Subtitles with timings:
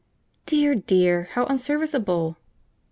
[0.47, 1.29] "Dear, dear!
[1.33, 2.35] how unserviceable!"